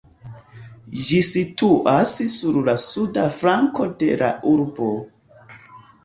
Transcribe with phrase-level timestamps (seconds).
[1.07, 4.89] Ĝi situas sur la suda flanko de la urbo.